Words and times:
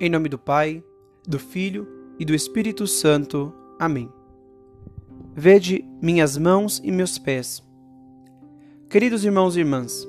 Em 0.00 0.08
nome 0.08 0.28
do 0.28 0.38
Pai, 0.38 0.80
do 1.26 1.40
Filho 1.40 1.88
e 2.20 2.24
do 2.24 2.32
Espírito 2.32 2.86
Santo. 2.86 3.52
Amém. 3.80 4.08
Vede 5.34 5.84
minhas 6.00 6.36
mãos 6.36 6.80
e 6.84 6.92
meus 6.92 7.18
pés. 7.18 7.60
Queridos 8.88 9.24
irmãos 9.24 9.56
e 9.56 9.58
irmãs, 9.58 10.06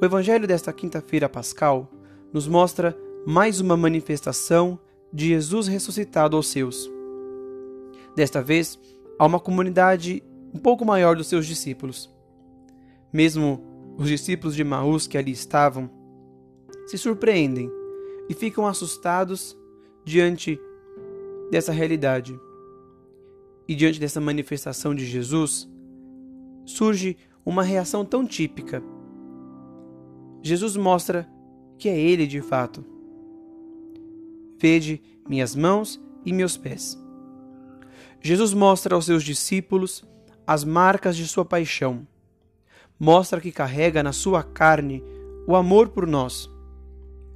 o 0.00 0.04
Evangelho 0.04 0.46
desta 0.46 0.72
quinta-feira 0.72 1.28
pascal 1.28 1.90
nos 2.32 2.46
mostra 2.46 2.96
mais 3.26 3.60
uma 3.60 3.76
manifestação 3.76 4.78
de 5.12 5.30
Jesus 5.30 5.66
ressuscitado 5.66 6.36
aos 6.36 6.46
seus. 6.46 6.88
Desta 8.14 8.40
vez, 8.40 8.78
a 9.18 9.26
uma 9.26 9.40
comunidade 9.40 10.22
um 10.54 10.60
pouco 10.60 10.84
maior 10.84 11.16
dos 11.16 11.26
seus 11.26 11.44
discípulos. 11.44 12.08
Mesmo 13.12 13.64
os 13.98 14.08
discípulos 14.08 14.54
de 14.54 14.62
Maús 14.62 15.08
que 15.08 15.18
ali 15.18 15.32
estavam 15.32 15.90
se 16.86 16.96
surpreendem 16.96 17.77
e 18.28 18.34
ficam 18.34 18.66
assustados 18.66 19.56
diante 20.04 20.60
dessa 21.50 21.72
realidade. 21.72 22.38
E 23.66 23.74
diante 23.74 24.00
dessa 24.00 24.20
manifestação 24.20 24.94
de 24.94 25.04
Jesus, 25.04 25.68
surge 26.64 27.16
uma 27.44 27.62
reação 27.62 28.04
tão 28.04 28.26
típica. 28.26 28.82
Jesus 30.42 30.76
mostra 30.76 31.28
que 31.78 31.88
é 31.88 31.98
Ele 31.98 32.26
de 32.26 32.40
fato. 32.40 32.84
Vede 34.58 35.00
minhas 35.28 35.54
mãos 35.54 36.00
e 36.24 36.32
meus 36.32 36.56
pés. 36.56 36.98
Jesus 38.20 38.52
mostra 38.52 38.94
aos 38.94 39.06
seus 39.06 39.22
discípulos 39.22 40.04
as 40.46 40.64
marcas 40.64 41.16
de 41.16 41.26
sua 41.26 41.44
paixão. 41.44 42.06
Mostra 42.98 43.40
que 43.40 43.52
carrega 43.52 44.02
na 44.02 44.12
sua 44.12 44.42
carne 44.42 45.02
o 45.46 45.54
amor 45.54 45.90
por 45.90 46.06
nós. 46.06 46.50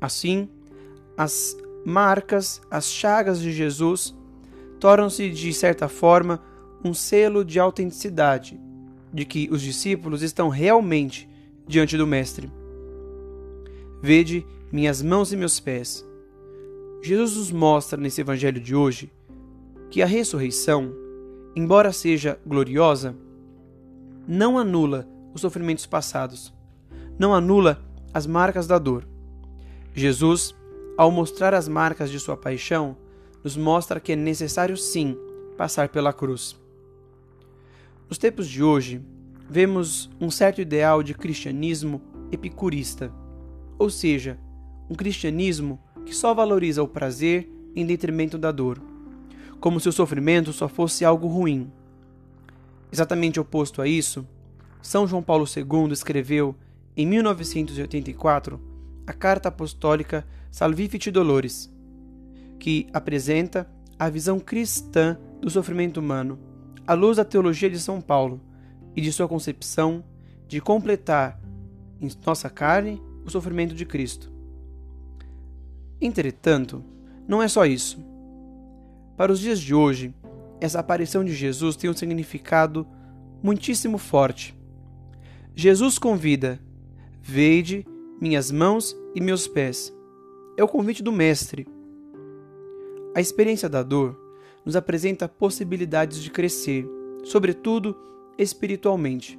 Assim, 0.00 0.48
as 1.18 1.56
marcas, 1.84 2.62
as 2.70 2.86
chagas 2.86 3.40
de 3.40 3.50
Jesus 3.52 4.16
tornam-se, 4.78 5.28
de 5.28 5.52
certa 5.52 5.88
forma, 5.88 6.40
um 6.84 6.94
selo 6.94 7.44
de 7.44 7.58
autenticidade, 7.58 8.58
de 9.12 9.24
que 9.24 9.48
os 9.50 9.60
discípulos 9.60 10.22
estão 10.22 10.48
realmente 10.48 11.28
diante 11.66 11.96
do 11.96 12.06
Mestre. 12.06 12.48
Vede 14.00 14.46
minhas 14.70 15.02
mãos 15.02 15.32
e 15.32 15.36
meus 15.36 15.58
pés. 15.58 16.06
Jesus 17.02 17.36
nos 17.36 17.50
mostra 17.50 18.00
nesse 18.00 18.20
evangelho 18.20 18.60
de 18.60 18.76
hoje 18.76 19.12
que 19.90 20.00
a 20.00 20.06
ressurreição, 20.06 20.94
embora 21.56 21.92
seja 21.92 22.38
gloriosa, 22.46 23.16
não 24.26 24.56
anula 24.56 25.08
os 25.34 25.40
sofrimentos 25.40 25.84
passados, 25.84 26.54
não 27.18 27.34
anula 27.34 27.82
as 28.14 28.24
marcas 28.24 28.68
da 28.68 28.78
dor. 28.78 29.04
Jesus 29.92 30.54
ao 30.98 31.12
mostrar 31.12 31.54
as 31.54 31.68
marcas 31.68 32.10
de 32.10 32.18
sua 32.18 32.36
paixão, 32.36 32.96
nos 33.44 33.56
mostra 33.56 34.00
que 34.00 34.14
é 34.14 34.16
necessário 34.16 34.76
sim 34.76 35.16
passar 35.56 35.90
pela 35.90 36.12
cruz. 36.12 36.56
Nos 38.08 38.18
tempos 38.18 38.48
de 38.48 38.64
hoje, 38.64 39.00
vemos 39.48 40.10
um 40.20 40.28
certo 40.28 40.60
ideal 40.60 41.00
de 41.00 41.14
cristianismo 41.14 42.02
epicurista, 42.32 43.12
ou 43.78 43.88
seja, 43.88 44.40
um 44.90 44.94
cristianismo 44.96 45.78
que 46.04 46.12
só 46.12 46.34
valoriza 46.34 46.82
o 46.82 46.88
prazer 46.88 47.48
em 47.76 47.86
detrimento 47.86 48.36
da 48.36 48.50
dor, 48.50 48.82
como 49.60 49.78
se 49.78 49.88
o 49.88 49.92
sofrimento 49.92 50.52
só 50.52 50.68
fosse 50.68 51.04
algo 51.04 51.28
ruim. 51.28 51.70
Exatamente 52.90 53.38
oposto 53.38 53.80
a 53.80 53.86
isso, 53.86 54.26
São 54.82 55.06
João 55.06 55.22
Paulo 55.22 55.44
II 55.44 55.92
escreveu, 55.92 56.56
em 56.96 57.06
1984, 57.06 58.60
a 59.08 59.12
Carta 59.14 59.48
Apostólica 59.48 60.26
Salvifici 60.50 61.10
Dolores, 61.10 61.72
que 62.58 62.86
apresenta 62.92 63.66
a 63.98 64.10
visão 64.10 64.38
cristã 64.38 65.18
do 65.40 65.48
sofrimento 65.48 65.98
humano, 65.98 66.38
à 66.86 66.92
luz 66.92 67.16
da 67.16 67.24
teologia 67.24 67.70
de 67.70 67.80
São 67.80 68.02
Paulo 68.02 68.38
e 68.94 69.00
de 69.00 69.10
sua 69.10 69.26
concepção 69.26 70.04
de 70.46 70.60
completar 70.60 71.40
em 71.98 72.10
nossa 72.26 72.50
carne 72.50 73.02
o 73.24 73.30
sofrimento 73.30 73.74
de 73.74 73.86
Cristo. 73.86 74.30
Entretanto, 75.98 76.84
não 77.26 77.42
é 77.42 77.48
só 77.48 77.64
isso. 77.64 78.04
Para 79.16 79.32
os 79.32 79.40
dias 79.40 79.58
de 79.58 79.74
hoje, 79.74 80.14
essa 80.60 80.80
aparição 80.80 81.24
de 81.24 81.32
Jesus 81.32 81.76
tem 81.76 81.88
um 81.88 81.96
significado 81.96 82.86
muitíssimo 83.42 83.96
forte. 83.96 84.54
Jesus 85.54 85.98
convida: 85.98 86.60
Veide 87.22 87.86
minhas 88.20 88.50
mãos 88.50 88.96
e 89.14 89.20
meus 89.20 89.46
pés. 89.46 89.94
É 90.56 90.64
o 90.64 90.68
convite 90.68 91.02
do 91.02 91.12
Mestre. 91.12 91.66
A 93.14 93.20
experiência 93.20 93.68
da 93.68 93.82
dor 93.82 94.18
nos 94.64 94.76
apresenta 94.76 95.28
possibilidades 95.28 96.22
de 96.22 96.30
crescer, 96.30 96.86
sobretudo 97.24 97.96
espiritualmente. 98.36 99.38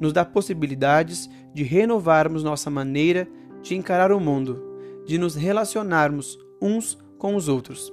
Nos 0.00 0.12
dá 0.12 0.24
possibilidades 0.24 1.28
de 1.54 1.62
renovarmos 1.62 2.42
nossa 2.42 2.70
maneira 2.70 3.28
de 3.62 3.74
encarar 3.74 4.12
o 4.12 4.20
mundo, 4.20 4.62
de 5.04 5.18
nos 5.18 5.34
relacionarmos 5.34 6.38
uns 6.60 6.98
com 7.18 7.34
os 7.36 7.48
outros. 7.48 7.92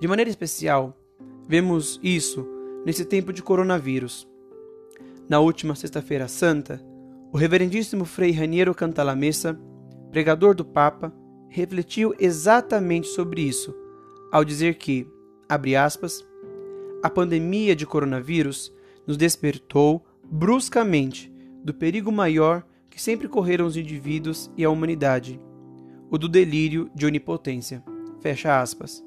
De 0.00 0.08
maneira 0.08 0.30
especial, 0.30 0.96
vemos 1.48 2.00
isso 2.02 2.46
nesse 2.84 3.04
tempo 3.04 3.32
de 3.32 3.42
coronavírus. 3.42 4.28
Na 5.28 5.40
última 5.40 5.74
Sexta-feira 5.74 6.28
Santa, 6.28 6.80
o 7.32 7.36
reverendíssimo 7.36 8.04
Frei 8.04 8.30
Raniero 8.30 8.74
Cantalamessa, 8.74 9.58
pregador 10.10 10.54
do 10.54 10.64
Papa, 10.64 11.12
refletiu 11.48 12.14
exatamente 12.18 13.08
sobre 13.08 13.42
isso, 13.42 13.74
ao 14.32 14.44
dizer 14.44 14.76
que, 14.76 15.06
abre 15.48 15.76
aspas, 15.76 16.24
a 17.02 17.10
pandemia 17.10 17.76
de 17.76 17.86
coronavírus 17.86 18.72
nos 19.06 19.16
despertou 19.16 20.04
bruscamente 20.24 21.32
do 21.62 21.74
perigo 21.74 22.10
maior 22.10 22.64
que 22.90 23.00
sempre 23.00 23.28
correram 23.28 23.66
os 23.66 23.76
indivíduos 23.76 24.50
e 24.56 24.64
a 24.64 24.70
humanidade, 24.70 25.40
o 26.10 26.16
do 26.16 26.28
delírio 26.28 26.90
de 26.94 27.06
onipotência. 27.06 27.82
Fecha 28.20 28.60
aspas. 28.60 29.04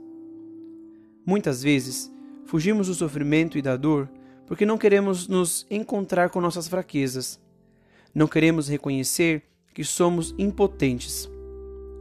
Muitas 1.25 1.63
vezes, 1.63 2.11
fugimos 2.45 2.87
do 2.87 2.93
sofrimento 2.93 3.57
e 3.57 3.61
da 3.61 3.75
dor 3.75 4.09
porque 4.45 4.65
não 4.65 4.77
queremos 4.77 5.27
nos 5.27 5.65
encontrar 5.69 6.29
com 6.29 6.41
nossas 6.41 6.67
fraquezas 6.67 7.39
não 8.13 8.27
queremos 8.27 8.67
reconhecer 8.67 9.43
que 9.73 9.83
somos 9.83 10.33
impotentes. 10.37 11.29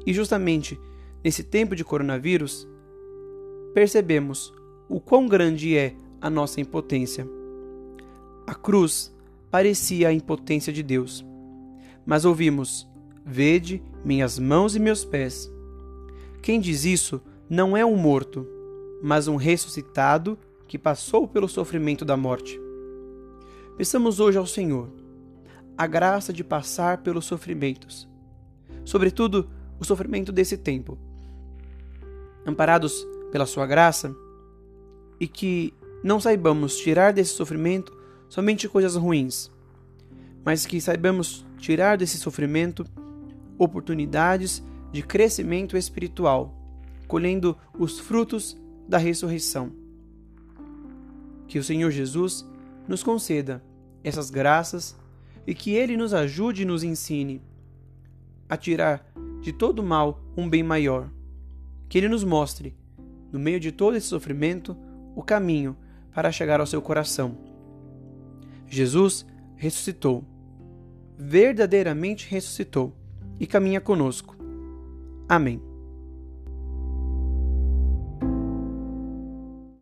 E 0.07 0.13
justamente 0.13 0.79
nesse 1.23 1.43
tempo 1.43 1.77
de 1.77 1.85
coronavírus, 1.85 2.67
percebemos 3.75 4.53
o 4.89 5.01
quão 5.01 5.27
grande 5.27 5.77
é 5.77 5.95
a 6.21 6.31
nossa 6.31 6.61
impotência. 6.61 7.29
A 8.47 8.55
cruz 8.55 9.15
parecia 9.51 10.09
a 10.09 10.13
impotência 10.13 10.73
de 10.73 10.83
Deus, 10.83 11.25
mas 12.07 12.25
ouvimos: 12.25 12.89
Vede 13.25 13.83
minhas 14.05 14.39
mãos 14.39 14.75
e 14.75 14.81
meus 14.81 15.05
pés. 15.05 15.53
Quem 16.41 16.61
diz 16.61 16.85
isso 16.85 17.21
não 17.49 17.77
é 17.77 17.85
um 17.85 17.97
morto, 17.97 18.47
mas 19.03 19.29
um 19.29 19.37
ressuscitado 19.37 20.39
que 20.67 20.79
passou 20.79 21.29
pelo 21.29 21.49
sofrimento 21.49 22.05
da 22.05 22.17
morte. 22.17 22.59
Peçamos 23.77 24.19
hoje 24.19 24.39
ao 24.39 24.47
Senhor 24.47 24.89
a 25.79 25.87
graça 25.87 26.33
de 26.33 26.43
passar 26.43 26.99
pelos 26.99 27.25
sofrimentos, 27.25 28.09
sobretudo 28.85 29.49
o 29.79 29.85
sofrimento 29.85 30.33
desse 30.33 30.57
tempo. 30.57 30.99
Amparados 32.45 33.07
pela 33.31 33.47
Sua 33.47 33.65
graça, 33.65 34.13
e 35.21 35.29
que 35.29 35.73
não 36.03 36.21
saibamos 36.21 36.77
tirar 36.79 37.13
desse 37.13 37.33
sofrimento 37.33 37.97
somente 38.29 38.69
coisas 38.69 38.97
ruins, 38.97 39.51
mas 40.45 40.67
que 40.67 40.81
saibamos 40.81 41.47
tirar 41.59 41.97
desse 41.97 42.19
sofrimento 42.19 42.85
oportunidades 43.57 44.63
de 44.93 45.03
crescimento 45.03 45.77
espiritual, 45.77 46.55
colhendo 47.07 47.57
os 47.79 48.01
frutos 48.01 48.57
da 48.89 48.99
ressurreição. 48.99 49.73
Que 51.47 51.59
o 51.59 51.65
Senhor 51.65 51.91
Jesus 51.91 52.45
nos 52.87 53.03
conceda 53.03 53.63
essas 54.03 54.31
graças 54.31 54.97
e 55.49 55.55
que 55.55 55.71
Ele 55.71 55.97
nos 55.97 56.13
ajude 56.13 56.61
e 56.61 56.67
nos 56.67 56.85
ensine 56.85 57.41
a 58.47 58.55
tirar 58.55 59.11
de 59.41 59.51
todo 59.51 59.83
mal 59.83 60.21
um 60.37 60.47
bem 60.47 60.63
maior. 60.63 61.11
Que 61.89 61.97
Ele 61.97 62.07
nos 62.07 62.23
mostre, 62.23 62.77
no 63.33 63.39
meio 63.39 63.59
de 63.59 63.73
todo 63.73 63.97
esse 63.97 64.09
sofrimento, 64.09 64.77
o 65.17 65.23
caminho 65.23 65.75
para 66.13 66.31
chegar 66.31 66.61
ao 66.61 66.67
seu 66.67 66.83
coração. 66.83 67.39
Jesus 68.67 69.25
ressuscitou, 69.57 70.23
verdadeiramente 71.17 72.29
ressuscitou 72.29 72.95
e 73.41 73.47
caminha 73.47 73.81
conosco. 73.81 74.37
Amém. 75.27 75.68